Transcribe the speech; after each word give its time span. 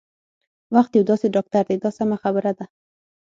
وخت 0.75 0.91
یو 0.95 1.07
داسې 1.09 1.25
ډاکټر 1.35 1.63
دی 1.69 1.77
دا 1.83 1.89
سمه 1.97 2.17
خبره 2.23 2.51
ده. 2.57 2.65